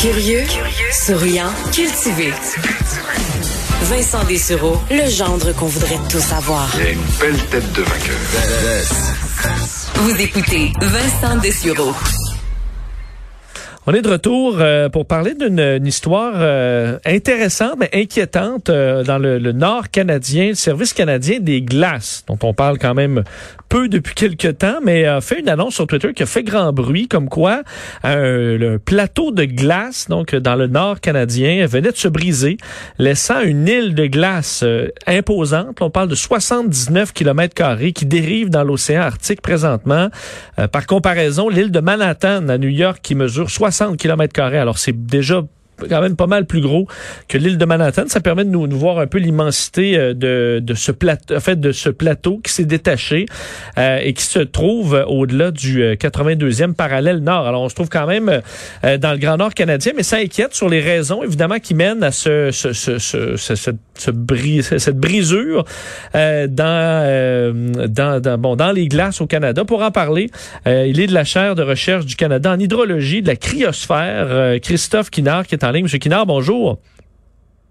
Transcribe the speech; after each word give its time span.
Curieux, 0.00 0.44
souriant, 0.92 1.50
cultivé. 1.72 2.32
Vincent 3.82 4.22
Dessureau, 4.24 4.80
le 4.92 5.10
gendre 5.10 5.52
qu'on 5.52 5.66
voudrait 5.66 5.98
tous 6.08 6.32
avoir. 6.32 6.70
Il 6.78 6.86
a 6.86 6.90
une 6.90 7.00
belle 7.20 7.44
tête 7.46 7.72
de 7.72 7.82
vainqueur. 7.82 8.16
Vous 9.96 10.20
écoutez 10.20 10.72
Vincent 10.80 11.36
Dessureau. 11.38 11.92
On 13.90 13.94
est 13.94 14.02
de 14.02 14.10
retour 14.10 14.58
euh, 14.60 14.90
pour 14.90 15.06
parler 15.06 15.34
d'une 15.34 15.86
histoire 15.86 16.34
euh, 16.36 16.98
intéressante 17.06 17.76
mais 17.80 17.88
inquiétante 17.94 18.68
euh, 18.68 19.02
dans 19.02 19.16
le, 19.16 19.38
nord 19.52 19.88
canadien, 19.88 20.48
le 20.48 20.54
service 20.56 20.92
canadien 20.92 21.38
des 21.40 21.62
glaces, 21.62 22.22
dont 22.26 22.38
on 22.42 22.52
parle 22.52 22.76
quand 22.76 22.92
même 22.92 23.24
peu 23.70 23.88
depuis 23.88 24.14
quelques 24.14 24.58
temps, 24.58 24.80
mais 24.84 25.06
a 25.06 25.22
fait 25.22 25.40
une 25.40 25.48
annonce 25.48 25.74
sur 25.74 25.86
Twitter 25.86 26.12
qui 26.12 26.22
a 26.22 26.26
fait 26.26 26.42
grand 26.42 26.74
bruit, 26.74 27.08
comme 27.08 27.30
quoi 27.30 27.62
le 28.04 28.76
plateau 28.76 29.30
de 29.30 29.44
glace, 29.44 30.08
donc 30.08 30.34
dans 30.34 30.54
le 30.54 30.66
nord 30.66 31.00
canadien, 31.00 31.66
venait 31.66 31.92
de 31.92 31.96
se 31.96 32.08
briser, 32.08 32.56
laissant 32.98 33.40
une 33.40 33.68
île 33.68 33.94
de 33.94 34.06
glace 34.06 34.64
imposante. 35.06 35.80
On 35.82 35.90
parle 35.90 36.08
de 36.08 36.14
79 36.14 37.12
km 37.12 37.54
carrés 37.54 37.92
qui 37.92 38.06
dérive 38.06 38.48
dans 38.48 38.64
l'océan 38.64 39.02
Arctique 39.02 39.42
présentement. 39.42 40.08
par 40.72 40.86
comparaison, 40.86 41.50
l'île 41.50 41.70
de 41.70 41.80
Manhattan 41.80 42.48
à 42.48 42.56
New 42.56 42.68
York 42.68 43.00
qui 43.02 43.14
mesure 43.14 43.50
60 43.50 43.77
km 43.96 44.32
carrés. 44.32 44.58
Alors, 44.58 44.78
c'est 44.78 45.06
déjà 45.06 45.42
quand 45.88 46.00
même 46.00 46.16
pas 46.16 46.26
mal 46.26 46.46
plus 46.46 46.60
gros 46.60 46.86
que 47.28 47.38
l'île 47.38 47.58
de 47.58 47.64
Manhattan. 47.64 48.04
Ça 48.08 48.20
permet 48.20 48.44
de 48.44 48.50
nous, 48.50 48.66
nous 48.66 48.78
voir 48.78 48.98
un 48.98 49.06
peu 49.06 49.18
l'immensité 49.18 49.96
euh, 49.96 50.14
de, 50.14 50.60
de 50.62 50.74
ce 50.74 50.92
plateau, 50.92 51.36
en 51.36 51.40
fait, 51.40 51.60
de 51.60 51.72
ce 51.72 51.88
plateau 51.88 52.40
qui 52.42 52.52
s'est 52.52 52.64
détaché 52.64 53.26
euh, 53.78 53.98
et 54.02 54.12
qui 54.12 54.24
se 54.24 54.38
trouve 54.38 55.04
au-delà 55.06 55.50
du 55.50 55.82
82e 55.82 56.70
euh, 56.70 56.72
parallèle 56.72 57.18
nord. 57.18 57.46
Alors, 57.46 57.62
on 57.62 57.68
se 57.68 57.74
trouve 57.74 57.88
quand 57.88 58.06
même 58.06 58.42
euh, 58.84 58.98
dans 58.98 59.12
le 59.12 59.18
Grand 59.18 59.36
Nord 59.36 59.54
canadien, 59.54 59.92
mais 59.96 60.02
ça 60.02 60.16
inquiète 60.16 60.54
sur 60.54 60.68
les 60.68 60.80
raisons, 60.80 61.22
évidemment, 61.22 61.58
qui 61.58 61.74
mènent 61.74 62.02
à 62.02 62.12
ce, 62.12 62.50
ce, 62.50 62.72
ce, 62.72 62.98
ce, 62.98 63.36
ce 63.36 63.54
cette, 63.54 64.96
brisure 64.96 65.64
euh, 66.14 66.46
dans, 66.46 67.88
dans, 67.88 68.20
dans, 68.20 68.38
bon, 68.38 68.56
dans 68.56 68.72
les 68.72 68.88
glaces 68.88 69.20
au 69.20 69.26
Canada. 69.26 69.64
Pour 69.64 69.82
en 69.82 69.90
parler, 69.90 70.30
il 70.66 71.00
est 71.00 71.06
de 71.06 71.14
la 71.14 71.24
chaire 71.24 71.54
de 71.54 71.62
recherche 71.62 72.06
du 72.06 72.16
Canada 72.16 72.52
en 72.52 72.58
hydrologie 72.58 73.22
de 73.22 73.28
la 73.28 73.36
cryosphère, 73.36 74.60
Christophe 74.60 75.10
Kinard, 75.10 75.46
qui 75.46 75.54
est 75.54 75.64
en 75.64 75.67
en 75.68 75.72
ligne. 75.72 75.84
Monsieur 75.84 75.98
Kinard, 75.98 76.26
bonjour. 76.26 76.78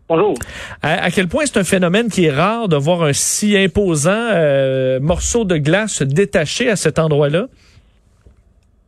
Bonjour. 0.09 0.35
À, 0.81 1.11
quel 1.11 1.27
point 1.27 1.45
c'est 1.45 1.59
un 1.59 1.65
phénomène 1.65 2.09
qui 2.09 2.25
est 2.25 2.31
rare 2.31 2.69
de 2.69 2.77
voir 2.77 3.03
un 3.03 3.11
si 3.11 3.57
imposant 3.57 4.11
euh, 4.13 5.01
morceau 5.01 5.43
de 5.43 5.57
glace 5.57 5.95
se 5.95 6.03
détacher 6.05 6.69
à 6.69 6.77
cet 6.77 6.97
endroit-là? 6.97 7.47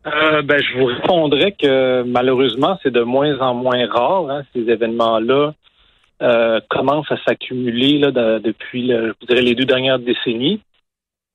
Euh, 0.06 0.40
ben, 0.40 0.62
je 0.62 0.78
vous 0.78 0.86
répondrais 0.86 1.52
que 1.52 2.02
malheureusement, 2.04 2.78
c'est 2.82 2.90
de 2.90 3.02
moins 3.02 3.38
en 3.40 3.52
moins 3.52 3.86
rare. 3.86 4.30
Hein, 4.30 4.42
ces 4.54 4.60
événements-là 4.60 5.52
euh, 6.22 6.60
commencent 6.70 7.12
à 7.12 7.18
s'accumuler 7.26 7.98
là, 7.98 8.10
depuis, 8.40 8.88
je 8.88 9.26
dirais, 9.26 9.42
les 9.42 9.54
deux 9.54 9.66
dernières 9.66 9.98
décennies. 9.98 10.62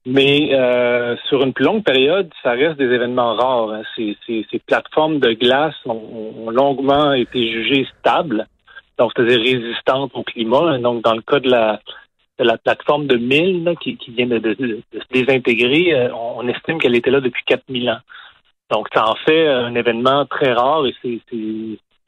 Mais 0.05 0.53
euh, 0.53 1.15
sur 1.27 1.43
une 1.43 1.53
plus 1.53 1.65
longue 1.65 1.83
période, 1.83 2.29
ça 2.43 2.51
reste 2.51 2.77
des 2.77 2.85
événements 2.85 3.33
rares. 3.33 3.71
Hein. 3.71 3.81
Ces, 3.95 4.15
ces, 4.25 4.45
ces, 4.51 4.59
plateformes 4.59 5.19
de 5.19 5.33
glace 5.33 5.73
ont, 5.85 6.51
longuement 6.51 7.13
été 7.13 7.51
jugées 7.51 7.87
stables, 7.99 8.47
donc 8.99 9.11
c'est-à-dire 9.15 9.39
résistantes 9.39 10.11
au 10.13 10.21
climat. 10.21 10.77
Donc, 10.77 11.03
dans 11.03 11.15
le 11.15 11.23
cas 11.23 11.39
de 11.39 11.49
la, 11.49 11.79
de 12.37 12.43
la 12.43 12.57
plateforme 12.59 13.07
de 13.07 13.17
Mille 13.17 13.73
qui, 13.81 13.97
qui, 13.97 14.11
vient 14.11 14.27
de, 14.27 14.37
de, 14.37 14.53
de, 14.53 14.83
se 14.93 15.07
désintégrer, 15.11 15.95
euh, 15.95 16.13
on, 16.13 16.47
estime 16.47 16.77
qu'elle 16.77 16.95
était 16.95 17.09
là 17.09 17.19
depuis 17.19 17.43
4000 17.43 17.89
ans. 17.89 17.99
Donc, 18.69 18.87
ça 18.93 19.07
en 19.09 19.15
fait 19.25 19.47
un 19.47 19.73
événement 19.73 20.25
très 20.27 20.53
rare 20.53 20.85
et 20.85 20.93
c'est 21.01 21.19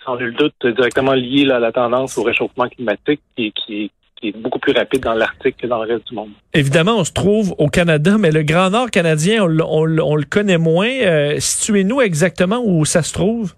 sans 0.06 0.18
nul 0.18 0.36
doute 0.36 0.66
directement 0.66 1.14
lié 1.14 1.50
à 1.52 1.60
la 1.60 1.72
tendance 1.72 2.18
au 2.18 2.24
réchauffement 2.24 2.70
climatique 2.70 3.22
qui, 3.36 3.52
qui 3.52 3.92
qui 4.20 4.30
est 4.30 4.38
beaucoup 4.38 4.60
plus 4.60 4.74
rapide 4.74 5.02
dans 5.02 5.14
l'Arctique 5.14 5.58
que 5.58 5.68
dans 5.68 5.84
le 5.84 5.94
reste 5.94 6.08
du 6.08 6.16
monde. 6.16 6.32
Évidemment, 6.54 6.98
on 6.98 7.04
se 7.04 7.14
trouve 7.14 7.54
au 7.58 7.68
Canada, 7.68 8.18
mais 8.20 8.32
le 8.32 8.44
Grand 8.44 8.70
Nord 8.70 8.90
canadien, 8.90 9.44
on, 9.44 9.86
le 9.86 10.24
connaît 10.26 10.58
moins. 10.58 10.90
Euh, 10.90 11.40
Situez-nous 11.40 12.02
exactement 12.02 12.62
où 12.64 12.86
ça 12.86 13.04
se 13.04 13.14
trouve. 13.14 13.54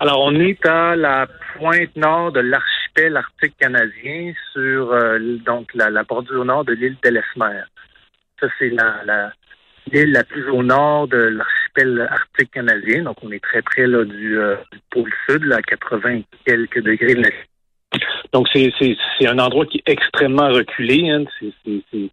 Alors, 0.00 0.20
on 0.20 0.34
est 0.34 0.64
à 0.66 0.96
la 0.96 1.26
pointe 1.56 1.94
nord 1.96 2.32
de 2.32 2.40
l'archipel 2.40 3.16
arctique 3.16 3.56
canadien, 3.58 4.32
sur 4.52 4.92
euh, 4.92 5.18
donc 5.46 5.72
la, 5.74 6.02
bordure 6.02 6.44
nord 6.44 6.64
de 6.64 6.72
l'île 6.72 6.96
d'Ellesmer. 7.02 7.62
Ça, 8.40 8.48
c'est 8.58 8.70
la, 8.70 9.32
l'île 9.92 10.12
la 10.12 10.24
plus 10.24 10.48
au 10.50 10.62
nord 10.62 11.08
de 11.08 11.18
l'archipel 11.18 12.08
arctique 12.10 12.50
canadien. 12.50 13.04
Donc, 13.04 13.16
on 13.22 13.30
est 13.30 13.42
très 13.42 13.62
près 13.62 13.86
là, 13.86 14.04
du, 14.04 14.38
euh, 14.38 14.56
pôle 14.90 15.12
sud, 15.28 15.44
là, 15.44 15.56
à 15.56 15.62
80 15.62 16.22
quelques 16.44 16.82
degrés 16.82 17.14
de 17.14 17.22
donc, 18.32 18.48
c'est, 18.52 18.72
un 19.26 19.38
endroit 19.38 19.66
qui 19.66 19.78
est 19.78 19.92
extrêmement 19.92 20.48
reculé. 20.48 21.10
Hein. 21.10 21.24
il 21.42 21.82
n'y 21.94 22.10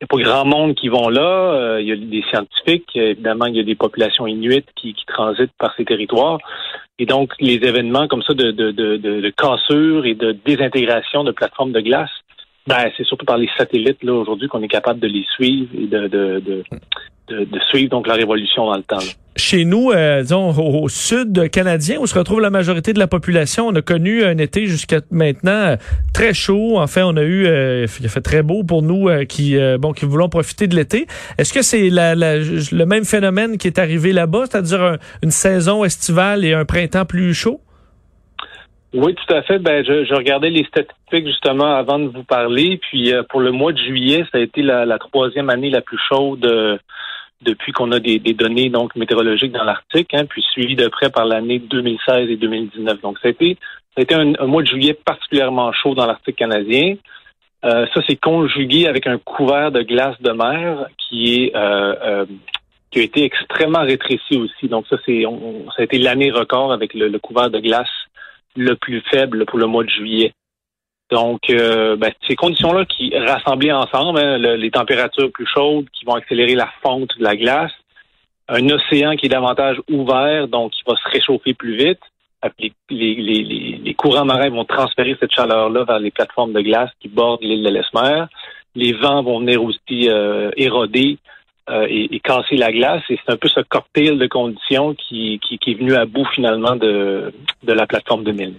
a 0.00 0.06
pas 0.06 0.16
grand 0.18 0.44
monde 0.44 0.74
qui 0.76 0.88
vont 0.88 1.08
là. 1.08 1.20
Euh, 1.20 1.80
il 1.80 1.88
y 1.88 1.92
a 1.92 1.96
des 1.96 2.22
scientifiques. 2.30 2.90
Évidemment, 2.94 3.46
il 3.46 3.56
y 3.56 3.60
a 3.60 3.64
des 3.64 3.74
populations 3.74 4.28
inuites 4.28 4.68
qui, 4.76 4.94
transitent 5.06 5.56
par 5.58 5.74
ces 5.76 5.84
territoires. 5.84 6.38
Et 6.98 7.06
donc, 7.06 7.32
les 7.40 7.54
événements 7.54 8.06
comme 8.06 8.22
ça 8.22 8.32
de, 8.32 8.52
de, 8.52 8.70
de, 8.70 8.96
de 8.96 9.30
cassure 9.30 10.06
et 10.06 10.14
de 10.14 10.32
désintégration 10.32 11.24
de 11.24 11.32
plateformes 11.32 11.72
de 11.72 11.80
glace, 11.80 12.10
ben, 12.66 12.90
c'est 12.96 13.04
surtout 13.04 13.26
par 13.26 13.38
les 13.38 13.48
satellites 13.56 14.02
là 14.02 14.12
aujourd'hui 14.12 14.48
qu'on 14.48 14.62
est 14.62 14.68
capable 14.68 15.00
de 15.00 15.06
les 15.06 15.24
suivre 15.34 15.68
et 15.78 15.86
de, 15.86 16.08
de, 16.08 16.64
de, 17.28 17.58
suivre 17.70 17.90
donc 17.90 18.06
leur 18.06 18.18
évolution 18.18 18.66
dans 18.66 18.76
le 18.76 18.82
temps. 18.82 18.98
Chez 19.36 19.64
nous, 19.64 19.90
euh, 19.90 20.22
disons, 20.22 20.50
au, 20.50 20.88
sud 20.88 21.50
canadien, 21.50 21.98
où 22.00 22.06
se 22.06 22.18
retrouve 22.18 22.40
la 22.40 22.50
majorité 22.50 22.92
de 22.92 22.98
la 22.98 23.06
population, 23.06 23.68
on 23.68 23.74
a 23.74 23.82
connu 23.82 24.24
un 24.24 24.38
été 24.38 24.66
jusqu'à 24.66 25.00
maintenant 25.10 25.52
euh, 25.52 25.76
très 26.14 26.32
chaud. 26.32 26.78
En 26.78 26.86
fait, 26.86 27.02
on 27.02 27.16
a 27.16 27.22
eu, 27.22 27.46
euh, 27.46 27.86
il 28.00 28.06
a 28.06 28.08
fait 28.08 28.22
très 28.22 28.42
beau 28.42 28.64
pour 28.64 28.82
nous 28.82 29.08
qui, 29.28 29.56
bon, 29.78 29.92
qui 29.92 30.06
voulons 30.06 30.28
profiter 30.28 30.66
de 30.68 30.74
l'été. 30.74 31.06
Est-ce 31.38 31.52
que 31.52 31.62
c'est 31.62 31.90
le 31.90 32.84
même 32.84 33.04
phénomène 33.04 33.58
qui 33.58 33.66
est 33.66 33.78
arrivé 33.78 34.12
là-bas, 34.12 34.44
c'est-à-dire 34.50 34.96
une 35.22 35.30
saison 35.30 35.84
estivale 35.84 36.44
et 36.44 36.54
un 36.54 36.64
printemps 36.64 37.04
plus 37.04 37.34
chaud? 37.34 37.60
Oui, 38.96 39.14
tout 39.14 39.34
à 39.34 39.42
fait. 39.42 39.58
Ben, 39.58 39.84
je, 39.84 40.14
regardais 40.14 40.50
les 40.50 40.64
statistiques 40.64 41.26
justement 41.26 41.76
avant 41.76 41.98
de 41.98 42.08
vous 42.08 42.24
parler. 42.24 42.78
Puis 42.78 43.12
pour 43.28 43.40
le 43.40 43.52
mois 43.52 43.72
de 43.72 43.78
juillet, 43.78 44.24
ça 44.32 44.38
a 44.38 44.40
été 44.40 44.62
la, 44.62 44.84
la 44.84 44.98
troisième 44.98 45.50
année 45.50 45.70
la 45.70 45.82
plus 45.82 45.98
chaude 46.08 46.80
depuis 47.42 47.72
qu'on 47.72 47.92
a 47.92 48.00
des, 48.00 48.18
données 48.18 48.70
donc 48.70 48.96
météorologiques 48.96 49.52
dans 49.52 49.64
l'Arctique, 49.64 50.14
hein, 50.14 50.24
puis 50.26 50.42
suivi 50.42 50.74
de 50.74 50.88
près 50.88 51.10
par 51.10 51.26
l'année 51.26 51.58
2016 51.58 52.30
et 52.30 52.36
2019. 52.36 53.00
Donc, 53.02 53.18
ça 53.20 53.28
a 53.28 53.30
été, 53.30 53.56
ça 53.94 53.98
a 53.98 54.02
été 54.02 54.14
un, 54.14 54.46
mois 54.46 54.62
de 54.62 54.68
juillet 54.68 54.94
particulièrement 54.94 55.72
chaud 55.72 55.94
dans 55.94 56.06
l'Arctique 56.06 56.36
canadien. 56.36 56.96
Euh, 57.64 57.86
ça, 57.94 58.00
c'est 58.06 58.16
conjugué 58.16 58.86
avec 58.86 59.06
un 59.06 59.18
couvert 59.18 59.70
de 59.70 59.82
glace 59.82 60.20
de 60.20 60.30
mer 60.30 60.86
qui 60.98 61.44
est 61.44 61.56
euh, 61.56 61.94
euh, 62.02 62.26
qui 62.90 63.00
a 63.00 63.02
été 63.02 63.24
extrêmement 63.24 63.82
rétréci 63.82 64.36
aussi. 64.36 64.68
Donc, 64.68 64.86
ça, 64.88 64.96
c'est 65.04 65.24
ça 65.24 65.82
a 65.82 65.82
été 65.82 65.98
l'année 65.98 66.30
record 66.30 66.72
avec 66.72 66.94
le 66.94 67.18
couvert 67.18 67.50
de 67.50 67.58
glace 67.58 67.88
le 68.56 68.76
plus 68.76 69.02
faible 69.10 69.44
pour 69.46 69.58
le 69.58 69.66
mois 69.66 69.84
de 69.84 69.90
juillet. 69.90 70.32
Donc, 71.10 71.50
euh, 71.50 71.96
ben, 71.96 72.12
ces 72.26 72.34
conditions-là 72.34 72.84
qui 72.84 73.16
rassemblées 73.16 73.72
ensemble, 73.72 74.18
hein, 74.18 74.38
les 74.38 74.70
températures 74.70 75.30
plus 75.30 75.46
chaudes 75.46 75.86
qui 75.92 76.04
vont 76.04 76.14
accélérer 76.14 76.54
la 76.54 76.68
fonte 76.82 77.16
de 77.18 77.22
la 77.22 77.36
glace, 77.36 77.72
un 78.48 78.68
océan 78.70 79.16
qui 79.16 79.26
est 79.26 79.30
davantage 79.30 79.80
ouvert, 79.88 80.48
donc 80.48 80.72
qui 80.72 80.82
va 80.86 80.94
se 80.96 81.08
réchauffer 81.08 81.54
plus 81.54 81.76
vite. 81.76 82.00
Les, 82.58 82.72
les, 82.90 83.42
les, 83.82 83.94
courants 83.94 84.24
marins 84.24 84.50
vont 84.50 84.64
transférer 84.64 85.16
cette 85.18 85.32
chaleur-là 85.32 85.84
vers 85.84 85.98
les 85.98 86.12
plateformes 86.12 86.52
de 86.52 86.60
glace 86.60 86.90
qui 87.00 87.08
bordent 87.08 87.42
l'île 87.42 87.64
de 87.64 87.70
l'Esmer. 87.70 88.24
Les 88.76 88.92
vents 88.92 89.22
vont 89.22 89.40
venir 89.40 89.62
aussi 89.64 90.08
euh, 90.08 90.50
éroder 90.56 91.18
euh, 91.68 91.86
et, 91.88 92.20
casser 92.20 92.56
la 92.56 92.72
glace. 92.72 93.02
Et 93.10 93.18
c'est 93.24 93.32
un 93.32 93.36
peu 93.36 93.48
ce 93.48 93.60
cocktail 93.60 94.18
de 94.18 94.26
conditions 94.26 94.94
qui, 94.94 95.40
qui, 95.46 95.58
qui 95.58 95.72
est 95.72 95.74
venu 95.74 95.94
à 95.94 96.06
bout 96.06 96.26
finalement 96.34 96.76
de, 96.76 97.32
de 97.62 97.72
la 97.72 97.86
plateforme 97.86 98.24
de 98.24 98.32
Mille. 98.32 98.54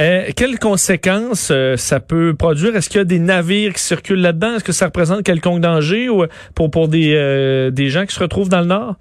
Euh, 0.00 0.30
quelles 0.34 0.58
conséquences 0.58 1.50
euh, 1.50 1.76
ça 1.76 2.00
peut 2.00 2.34
produire? 2.34 2.74
Est-ce 2.74 2.88
qu'il 2.88 2.98
y 2.98 3.02
a 3.02 3.04
des 3.04 3.18
navires 3.18 3.74
qui 3.74 3.82
circulent 3.82 4.22
là-dedans? 4.22 4.54
Est-ce 4.54 4.64
que 4.64 4.72
ça 4.72 4.86
représente 4.86 5.24
quelconque 5.24 5.60
danger 5.60 6.08
ou, 6.08 6.24
pour, 6.54 6.70
pour 6.70 6.88
des, 6.88 7.14
euh, 7.14 7.70
des 7.70 7.88
gens 7.88 8.06
qui 8.06 8.14
se 8.14 8.20
retrouvent 8.20 8.48
dans 8.48 8.60
le 8.60 8.66
Nord? 8.66 8.94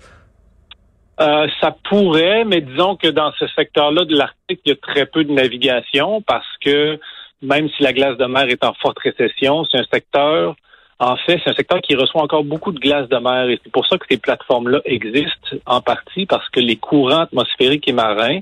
Ça 1.61 1.75
pourrait, 1.89 2.45
mais 2.45 2.61
disons 2.61 2.95
que 2.95 3.09
dans 3.09 3.33
ce 3.37 3.45
secteur-là 3.47 4.05
de 4.05 4.15
l'Arctique, 4.15 4.61
il 4.65 4.69
y 4.69 4.71
a 4.71 4.75
très 4.75 5.05
peu 5.05 5.25
de 5.25 5.33
navigation 5.33 6.21
parce 6.21 6.47
que 6.63 6.97
même 7.41 7.67
si 7.69 7.83
la 7.83 7.91
glace 7.91 8.17
de 8.17 8.25
mer 8.25 8.47
est 8.47 8.63
en 8.63 8.73
forte 8.73 8.99
récession, 8.99 9.65
c'est 9.65 9.79
un 9.79 9.85
secteur, 9.91 10.55
en 10.99 11.15
fait, 11.15 11.39
c'est 11.43 11.51
un 11.51 11.55
secteur 11.55 11.81
qui 11.81 11.95
reçoit 11.95 12.21
encore 12.21 12.43
beaucoup 12.43 12.71
de 12.71 12.79
glace 12.79 13.07
de 13.07 13.17
mer 13.17 13.49
et 13.49 13.59
c'est 13.63 13.71
pour 13.71 13.87
ça 13.87 13.97
que 13.97 14.05
ces 14.09 14.17
plateformes-là 14.17 14.81
existent 14.85 15.55
en 15.65 15.81
partie 15.81 16.25
parce 16.25 16.47
que 16.49 16.59
les 16.59 16.75
courants 16.75 17.21
atmosphériques 17.21 17.87
et 17.87 17.93
marins 17.93 18.39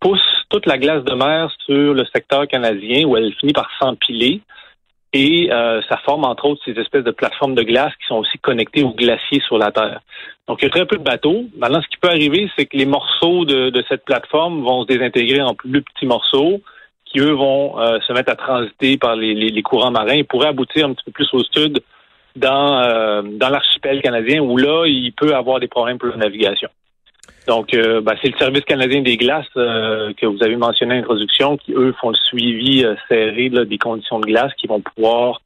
poussent 0.00 0.20
toute 0.50 0.66
la 0.66 0.76
glace 0.76 1.02
de 1.04 1.14
mer 1.14 1.50
sur 1.64 1.94
le 1.94 2.04
secteur 2.14 2.46
canadien 2.46 3.06
où 3.06 3.16
elle 3.16 3.32
finit 3.34 3.54
par 3.54 3.70
s'empiler 3.78 4.42
et 5.14 5.48
euh, 5.52 5.80
ça 5.88 5.96
forme 6.04 6.24
entre 6.24 6.44
autres 6.44 6.60
ces 6.64 6.72
espèces 6.72 7.04
de 7.04 7.12
plateformes 7.12 7.54
de 7.54 7.62
glace 7.62 7.92
qui 8.00 8.06
sont 8.06 8.16
aussi 8.16 8.36
connectées 8.38 8.82
aux 8.82 8.92
glaciers 8.92 9.40
sur 9.46 9.56
la 9.56 9.70
Terre. 9.70 10.00
Donc 10.48 10.60
il 10.60 10.64
y 10.64 10.66
a 10.66 10.70
très 10.70 10.86
peu 10.86 10.96
de 10.96 11.04
bateaux. 11.04 11.44
Maintenant, 11.56 11.80
ce 11.80 11.88
qui 11.88 11.96
peut 11.96 12.08
arriver, 12.08 12.50
c'est 12.56 12.66
que 12.66 12.76
les 12.76 12.84
morceaux 12.84 13.44
de, 13.44 13.84
cette 13.88 14.04
plateforme 14.04 14.62
vont 14.62 14.82
se 14.82 14.88
désintégrer 14.88 15.40
en 15.40 15.54
plus 15.54 15.82
petits 15.82 16.06
morceaux 16.06 16.60
qui, 17.14 17.20
eux, 17.20 17.32
vont 17.32 17.78
euh, 17.78 17.98
se 18.06 18.12
mettre 18.12 18.32
à 18.32 18.36
transiter 18.36 18.96
par 18.96 19.14
les, 19.14 19.62
courants 19.62 19.90
marins 19.90 20.14
et 20.14 20.24
pourraient 20.24 20.48
aboutir 20.48 20.86
un 20.86 20.94
petit 20.94 21.04
peu 21.04 21.12
plus 21.12 21.28
au 21.32 21.44
sud 21.44 21.80
dans, 22.36 22.82
euh, 22.82 23.22
dans 23.22 23.48
l'archipel 23.48 24.02
canadien 24.02 24.40
où 24.40 24.56
là, 24.56 24.86
il 24.86 25.12
peut 25.12 25.34
avoir 25.34 25.60
des 25.60 25.68
problèmes 25.68 25.98
pour 25.98 26.08
la 26.08 26.16
navigation. 26.16 26.68
Donc, 27.46 27.74
euh, 27.74 28.00
ben, 28.00 28.14
c'est 28.22 28.30
le 28.30 28.38
Service 28.38 28.64
canadien 28.64 29.02
des 29.02 29.16
glaces 29.16 29.44
euh, 29.56 30.12
que 30.14 30.26
vous 30.26 30.42
avez 30.42 30.56
mentionné 30.56 30.94
en 30.94 30.98
introduction 30.98 31.56
qui, 31.58 31.72
eux, 31.72 31.94
font 32.00 32.10
le 32.10 32.16
suivi 32.16 32.84
euh, 32.84 32.94
serré 33.08 33.50
des 33.50 33.78
conditions 33.78 34.18
de 34.18 34.26
glace 34.26 34.52
qui 34.54 34.66
vont 34.66 34.80
pouvoir, 34.80 35.42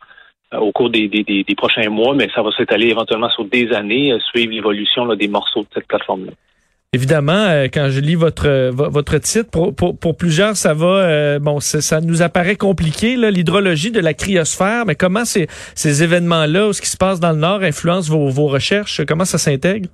au 0.53 0.73
cours 0.73 0.89
des, 0.89 1.45
prochains 1.57 1.91
mois, 1.91 2.15
mais 2.15 2.29
ça 2.35 2.43
va 2.43 2.51
s'étaler 2.53 2.89
éventuellement 2.89 3.29
sur 3.31 3.45
des 3.45 3.71
années, 3.73 4.17
suivre 4.31 4.53
l'évolution 4.53 5.07
des 5.15 5.29
morceaux 5.29 5.61
de 5.61 5.69
cette 5.75 5.87
plateforme-là. 5.87 6.33
Évidemment, 6.95 7.65
quand 7.65 7.89
je 7.91 8.01
lis 8.01 8.15
votre 8.15 8.71
votre 8.73 9.19
titre, 9.19 9.51
pour, 9.51 9.75
pour, 9.75 10.17
plusieurs, 10.17 10.57
ça 10.57 10.73
va, 10.73 11.39
bon, 11.39 11.61
ça 11.61 12.01
nous 12.01 12.23
apparaît 12.23 12.57
compliqué, 12.57 13.17
l'hydrologie 13.17 13.91
de 13.91 14.01
la 14.01 14.15
cryosphère, 14.15 14.87
mais 14.87 14.95
comment 14.95 15.27
ces, 15.27 15.49
ces 15.75 16.03
événements-là, 16.03 16.73
ce 16.73 16.81
qui 16.81 16.89
se 16.89 16.97
passe 16.97 17.21
dans 17.21 17.33
le 17.33 17.39
Nord, 17.39 17.61
influencent 17.63 18.11
vos, 18.11 18.29
vos 18.31 18.47
recherches? 18.47 19.05
Comment 19.07 19.27
ça 19.27 19.37
s'intègre? 19.37 19.91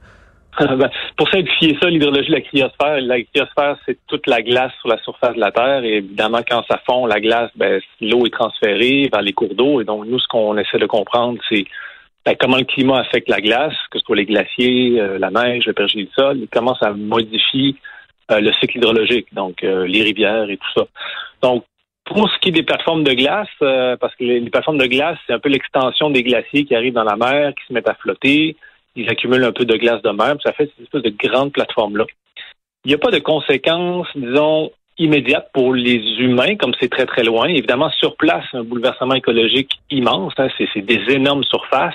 Ben, 0.60 0.90
pour 1.16 1.28
simplifier 1.30 1.76
ça, 1.82 1.88
l'hydrologie 1.88 2.28
de 2.28 2.34
la 2.34 2.40
cryosphère, 2.40 3.00
la 3.00 3.22
cryosphère, 3.22 3.76
c'est 3.86 3.98
toute 4.06 4.26
la 4.26 4.40
glace 4.42 4.72
sur 4.80 4.88
la 4.88 4.98
surface 4.98 5.34
de 5.34 5.40
la 5.40 5.50
Terre. 5.50 5.82
Et 5.82 5.96
évidemment, 5.96 6.40
quand 6.48 6.62
ça 6.68 6.80
fond, 6.86 7.06
la 7.06 7.20
glace, 7.20 7.50
ben, 7.56 7.80
l'eau 8.00 8.24
est 8.24 8.32
transférée 8.32 9.08
vers 9.12 9.22
les 9.22 9.32
cours 9.32 9.54
d'eau. 9.54 9.80
Et 9.80 9.84
donc, 9.84 10.06
nous, 10.06 10.18
ce 10.18 10.28
qu'on 10.28 10.56
essaie 10.56 10.78
de 10.78 10.86
comprendre, 10.86 11.38
c'est 11.48 11.64
ben, 12.24 12.36
comment 12.38 12.56
le 12.56 12.64
climat 12.64 13.00
affecte 13.00 13.28
la 13.28 13.40
glace, 13.40 13.74
que 13.90 13.98
ce 13.98 14.04
soit 14.04 14.16
les 14.16 14.24
glaciers, 14.24 15.00
euh, 15.00 15.18
la 15.18 15.30
neige, 15.30 15.66
le 15.66 15.72
pergélisol, 15.72 16.12
sol, 16.14 16.42
et 16.42 16.48
comment 16.50 16.74
ça 16.76 16.92
modifie 16.92 17.76
euh, 18.30 18.40
le 18.40 18.52
cycle 18.54 18.78
hydrologique, 18.78 19.32
donc 19.34 19.62
euh, 19.62 19.86
les 19.86 20.02
rivières 20.02 20.48
et 20.48 20.56
tout 20.56 20.80
ça. 20.80 20.86
Donc, 21.42 21.64
pour 22.04 22.30
ce 22.30 22.38
qui 22.38 22.50
est 22.50 22.52
des 22.52 22.62
plateformes 22.62 23.04
de 23.04 23.12
glace, 23.12 23.48
parce 23.60 24.14
que 24.16 24.24
les, 24.24 24.40
plateformes 24.50 24.76
de 24.76 24.86
glace, 24.86 25.18
c'est 25.26 25.32
un 25.32 25.38
peu 25.38 25.48
l'extension 25.48 26.10
des 26.10 26.22
glaciers 26.22 26.66
qui 26.66 26.74
arrivent 26.74 26.92
dans 26.92 27.04
la 27.04 27.16
mer, 27.16 27.54
qui 27.54 27.66
se 27.66 27.72
mettent 27.72 27.88
à 27.88 27.94
flotter 27.94 28.56
ils 28.96 29.08
accumulent 29.08 29.44
un 29.44 29.52
peu 29.52 29.64
de 29.64 29.76
glace 29.76 30.02
de 30.02 30.10
mer, 30.10 30.36
ça 30.42 30.52
fait 30.52 30.66
cette 30.66 30.84
espèce 30.84 31.02
de 31.02 31.10
grande 31.10 31.52
plateforme-là. 31.52 32.04
Il 32.84 32.88
n'y 32.88 32.94
a 32.94 32.98
pas 32.98 33.10
de 33.10 33.18
conséquences, 33.18 34.06
disons, 34.14 34.70
immédiates 34.98 35.50
pour 35.52 35.74
les 35.74 35.96
humains, 36.18 36.56
comme 36.56 36.74
c'est 36.78 36.90
très, 36.90 37.06
très 37.06 37.24
loin. 37.24 37.46
Évidemment, 37.46 37.90
sur 37.90 38.16
place, 38.16 38.44
un 38.52 38.62
bouleversement 38.62 39.14
écologique 39.14 39.72
immense, 39.90 40.34
hein, 40.38 40.48
c'est 40.58 40.82
des 40.82 41.02
énormes 41.08 41.44
surfaces. 41.44 41.94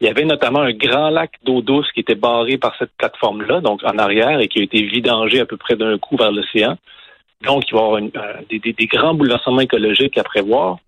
Il 0.00 0.06
y 0.06 0.10
avait 0.10 0.24
notamment 0.24 0.60
un 0.60 0.72
grand 0.72 1.10
lac 1.10 1.32
d'eau 1.44 1.60
douce 1.60 1.90
qui 1.92 2.00
était 2.00 2.14
barré 2.14 2.56
par 2.56 2.76
cette 2.78 2.92
plateforme-là, 2.98 3.60
donc 3.60 3.82
en 3.84 3.98
arrière, 3.98 4.40
et 4.40 4.48
qui 4.48 4.60
a 4.60 4.62
été 4.62 4.82
vidangé 4.82 5.40
à 5.40 5.46
peu 5.46 5.56
près 5.56 5.76
d'un 5.76 5.98
coup 5.98 6.16
vers 6.16 6.30
l'océan. 6.30 6.76
Donc, 7.44 7.64
il 7.68 7.74
va 7.74 7.80
y 7.80 7.84
avoir 7.84 8.00
euh, 8.02 8.30
des, 8.50 8.86
grands 8.86 9.14
bouleversements 9.14 9.60
écologiques 9.60 10.18
à 10.18 10.24
prévoir. 10.24 10.78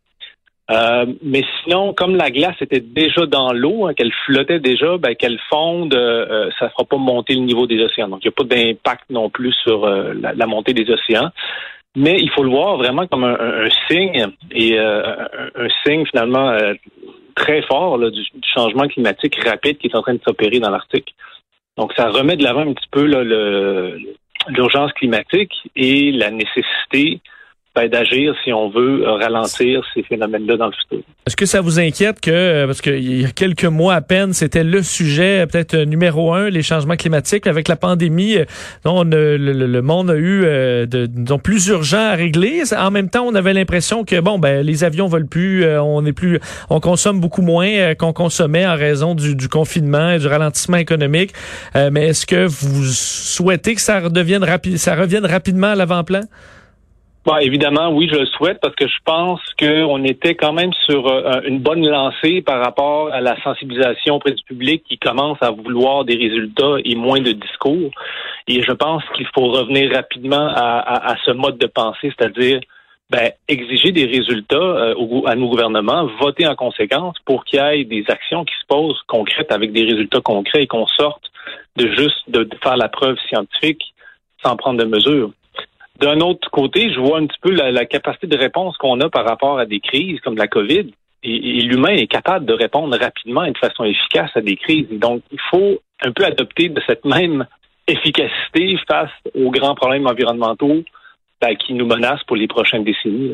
Euh, 0.71 1.05
mais 1.23 1.43
sinon, 1.63 1.93
comme 1.95 2.15
la 2.15 2.31
glace 2.31 2.55
était 2.61 2.81
déjà 2.81 3.27
dans 3.27 3.53
l'eau, 3.53 3.87
hein, 3.87 3.95
qu'elle 3.95 4.13
flottait 4.25 4.61
déjà, 4.61 4.99
ben, 4.99 5.17
qu'elle 5.17 5.41
fonde, 5.49 5.95
euh, 5.95 6.27
euh, 6.31 6.51
ça 6.59 6.67
ne 6.67 6.71
fera 6.71 6.85
pas 6.85 6.97
monter 6.97 7.35
le 7.35 7.41
niveau 7.41 7.67
des 7.67 7.83
océans. 7.83 8.09
Donc, 8.09 8.21
il 8.25 8.29
n'y 8.29 8.35
a 8.35 8.45
pas 8.45 8.45
d'impact 8.45 9.11
non 9.11 9.31
plus 9.31 9.53
sur 9.65 9.87
la, 9.89 10.47
montée 10.47 10.73
des 10.73 10.89
océans. 10.91 11.31
Mais 11.97 12.21
il 12.21 12.31
faut 12.31 12.45
le 12.45 12.51
voir 12.51 12.77
vraiment 12.77 13.09
comme 13.09 13.25
un, 13.25 13.69
signe 13.89 14.29
et 14.53 14.79
un, 14.79 15.69
signe 15.85 16.07
finalement 16.07 16.57
très 17.41 17.63
fort 17.63 17.99
du, 17.99 18.23
changement 18.55 18.87
climatique 18.87 19.37
rapide 19.45 19.79
qui 19.79 19.87
est 19.89 19.97
en 19.97 20.03
train 20.03 20.15
de 20.15 20.21
s'opérer 20.27 20.61
dans 20.61 20.71
l'Arctique. 20.71 21.15
Donc, 21.77 21.93
ça 21.97 22.09
remet 22.11 22.37
de 22.37 22.45
l'avant 22.45 22.61
un 22.61 22.75
petit 22.75 22.89
peu 22.91 23.05
l'urgence 24.49 24.93
climatique 24.93 25.53
et 25.77 26.13
la 26.13 26.31
nécessité 26.31 27.21
ben, 27.75 27.89
d'agir 27.89 28.35
si 28.43 28.53
on 28.53 28.69
veut 28.69 29.05
ralentir 29.05 29.83
ces 29.95 30.03
phénomènes-là 30.03 30.57
dans 30.57 30.67
le 30.67 30.73
futur. 30.73 31.05
Est-ce 31.27 31.37
que 31.37 31.47
ça 31.47 31.61
vous 31.61 31.79
inquiète 31.79 32.21
que, 32.21 32.31
euh, 32.33 32.67
parce 32.67 32.81
qu'il 32.81 33.21
y 33.21 33.25
a 33.25 33.31
quelques 33.31 33.65
mois 33.65 33.95
à 33.95 34.01
peine, 34.01 34.33
c'était 34.33 34.65
le 34.65 34.83
sujet 34.83 35.47
peut-être 35.47 35.77
numéro 35.77 36.33
un, 36.33 36.51
les 36.51 36.63
changements 36.63 36.97
climatiques, 36.97 37.47
avec 37.47 37.69
la 37.69 37.77
pandémie, 37.77 38.39
euh, 38.39 38.45
on, 38.85 39.05
le, 39.05 39.81
monde 39.81 40.11
a 40.11 40.17
eu 40.17 40.43
euh, 40.45 40.87
de, 40.87 41.37
plus 41.37 41.69
urgent 41.69 42.11
à 42.11 42.15
régler. 42.17 42.63
En 42.77 42.91
même 42.91 43.09
temps, 43.09 43.25
on 43.25 43.35
avait 43.37 43.53
l'impression 43.53 44.05
que 44.05 44.19
bon, 44.19 44.41
ben 44.41 44.67
les 44.67 44.83
avions 44.83 45.07
volent 45.07 45.29
plus, 45.29 45.65
on 45.79 46.05
est 46.05 46.13
plus, 46.13 46.41
on 46.71 46.81
consomme 46.81 47.21
beaucoup 47.21 47.43
moins 47.43 47.95
qu'on 47.95 48.13
consommait 48.13 48.67
en 48.67 48.75
raison 48.75 49.15
du, 49.15 49.37
du, 49.37 49.49
confinement 49.49 50.11
et 50.11 50.19
du 50.19 50.27
ralentissement 50.27 50.79
économique. 50.79 51.33
mais 51.75 52.09
est-ce 52.09 52.27
que 52.27 52.47
vous 52.47 52.85
souhaitez 52.85 53.77
que 53.77 53.81
ça 53.81 54.01
redevienne 54.01 54.43
rapide, 54.43 54.79
ça 54.79 54.97
revienne 54.97 55.25
rapidement 55.25 55.69
à 55.69 55.75
l'avant-plan? 55.77 56.23
Bon, 57.27 57.37
évidemment, 57.37 57.91
oui, 57.91 58.09
je 58.11 58.19
le 58.19 58.25
souhaite 58.25 58.61
parce 58.63 58.75
que 58.75 58.89
je 58.89 58.97
pense 59.05 59.41
qu'on 59.59 60.05
était 60.05 60.35
quand 60.35 60.55
même 60.55 60.73
sur 60.87 61.07
euh, 61.07 61.43
une 61.45 61.59
bonne 61.59 61.87
lancée 61.87 62.41
par 62.41 62.65
rapport 62.65 63.13
à 63.13 63.21
la 63.21 63.37
sensibilisation 63.43 64.15
auprès 64.15 64.33
du 64.33 64.43
public 64.43 64.83
qui 64.89 64.97
commence 64.97 65.37
à 65.43 65.51
vouloir 65.51 66.07
des 66.07 66.17
résultats 66.17 66.77
et 66.83 66.95
moins 66.95 67.21
de 67.21 67.33
discours. 67.33 67.91
Et 68.49 68.63
je 68.63 68.73
pense 68.73 69.03
qu'il 69.15 69.27
faut 69.35 69.49
revenir 69.51 69.93
rapidement 69.95 70.49
à, 70.49 71.15
ce 71.27 71.33
mode 71.33 71.59
de 71.59 71.67
pensée, 71.67 72.11
c'est-à-dire 72.19 72.61
ben, 73.11 73.31
exiger 73.49 73.93
des 73.93 74.07
résultats 74.07 74.57
euh, 74.57 74.95
à 75.27 75.35
nos 75.35 75.51
gouvernements, 75.51 76.09
voter 76.21 76.47
en 76.47 76.55
conséquence 76.55 77.17
pour 77.27 77.45
qu'il 77.45 77.61
y 77.61 77.63
ait 77.63 77.85
des 77.85 78.05
actions 78.09 78.47
qui 78.47 78.55
se 78.55 78.67
posent 78.67 79.03
concrètes 79.09 79.53
avec 79.53 79.73
des 79.73 79.83
résultats 79.83 80.23
concrets 80.23 80.63
et 80.63 80.67
qu'on 80.67 80.87
sorte 80.87 81.25
de 81.77 81.87
juste 81.93 82.31
de 82.31 82.49
faire 82.63 82.79
la 82.79 82.89
preuve 82.89 83.19
scientifique 83.29 83.93
sans 84.43 84.57
prendre 84.57 84.79
de 84.79 84.87
mesures. 84.87 85.33
D'un 86.01 86.21
autre 86.21 86.51
côté, 86.51 86.91
je 86.93 86.99
vois 86.99 87.19
un 87.19 87.27
petit 87.27 87.39
peu 87.43 87.51
la, 87.51 87.85
capacité 87.85 88.27
de 88.27 88.37
réponse 88.37 88.77
qu'on 88.79 89.01
a 89.01 89.11
par 89.11 89.27
rapport 89.27 89.59
à 89.59 89.67
des 89.67 89.81
crises 89.81 90.19
comme 90.21 90.37
la 90.37 90.49
COVID. 90.49 90.91
Et, 91.23 91.61
l'humain 91.63 91.93
est 91.93 92.07
capable 92.07 92.47
de 92.47 92.55
répondre 92.55 92.97
rapidement 92.99 93.45
et 93.45 93.53
de 93.53 93.59
façon 93.59 93.85
efficace 93.85 94.31
à 94.35 94.41
des 94.41 94.57
crises. 94.57 94.87
donc, 94.93 95.23
il 95.31 95.39
faut 95.51 95.79
un 96.03 96.13
peu 96.13 96.25
adopter 96.25 96.71
de 96.71 96.81
cette 96.87 97.05
même 97.05 97.47
efficacité 97.87 98.79
face 98.89 99.11
aux 99.35 99.51
grands 99.51 99.75
problèmes 99.75 100.07
environnementaux 100.07 100.83
ben, 101.43 101.55
qui 101.57 101.75
nous 101.75 101.87
menacent 101.87 102.25
pour 102.25 102.37
les 102.37 102.49
prochaines 102.49 102.85
décennies. 102.85 103.33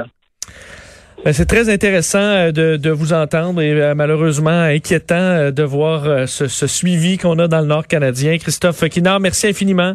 Ben, 1.25 1.33
c'est 1.33 1.47
très 1.47 1.69
intéressant 1.69 2.19
euh, 2.19 2.51
de, 2.53 2.91
vous 2.91 3.13
entendre 3.13 3.61
et 3.61 3.71
euh, 3.71 3.95
malheureusement 3.95 4.51
inquiétant 4.51 5.15
euh, 5.15 5.51
de 5.53 5.63
voir 5.63 6.29
ce, 6.29 6.49
ce 6.49 6.67
suivi 6.67 7.17
qu'on 7.19 7.39
a 7.39 7.47
dans 7.47 7.61
le 7.61 7.67
Nord 7.67 7.87
canadien. 7.87 8.39
Christophe 8.39 8.89
Kinard, 8.89 9.21
merci 9.21 9.47
infiniment. 9.47 9.95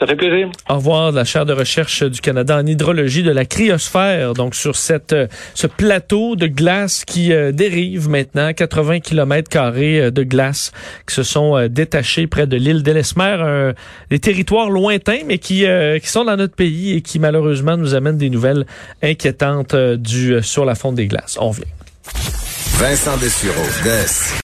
Ça 0.00 0.06
fait 0.06 0.16
plaisir. 0.16 0.48
Au 0.70 0.76
revoir 0.76 1.12
de 1.12 1.16
la 1.16 1.26
chaire 1.26 1.44
de 1.44 1.52
recherche 1.52 2.02
du 2.02 2.22
Canada 2.22 2.56
en 2.56 2.64
hydrologie 2.64 3.22
de 3.22 3.30
la 3.30 3.44
cryosphère, 3.44 4.32
donc 4.32 4.54
sur 4.54 4.74
cette 4.74 5.12
euh, 5.12 5.26
ce 5.52 5.66
plateau 5.66 6.36
de 6.36 6.46
glace 6.46 7.04
qui 7.04 7.34
euh, 7.34 7.52
dérive 7.52 8.08
maintenant 8.08 8.54
80 8.54 9.00
km 9.00 9.50
carrés 9.50 10.00
euh, 10.00 10.10
de 10.10 10.22
glace 10.22 10.72
qui 11.06 11.14
se 11.14 11.22
sont 11.22 11.68
détachés 11.68 12.26
près 12.26 12.46
de 12.46 12.56
l'île 12.56 12.82
d'Ellesmer, 12.82 13.72
des 14.08 14.18
territoires 14.18 14.70
lointains 14.70 15.20
mais 15.26 15.36
qui 15.36 15.66
qui 16.00 16.08
sont 16.08 16.24
dans 16.24 16.36
notre 16.36 16.54
pays 16.54 16.96
et 16.96 17.02
qui 17.02 17.18
malheureusement 17.18 17.76
nous 17.76 17.94
amènent 17.94 18.16
des 18.16 18.30
nouvelles 18.30 18.64
inquiétantes 19.02 19.74
du 19.76 20.42
sur 20.42 20.64
la 20.64 20.74
fonte 20.74 20.94
des 20.94 21.08
glaces. 21.08 21.36
On 21.38 21.50
vient. 21.50 21.64
Vincent 22.78 23.16
Dessureau, 23.18 23.66